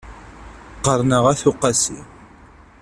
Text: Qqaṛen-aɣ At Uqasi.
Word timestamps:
Qqaṛen-aɣ 0.77 1.25
At 1.31 1.41
Uqasi. 1.51 1.99